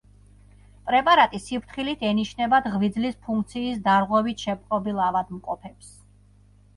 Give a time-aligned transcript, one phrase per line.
[0.91, 5.93] პრეპარატი სიფრთხილით ენიშნებათ ღვიძლის ფუნქციის დარღვევით შეპყრობილ ავადმყოფებს.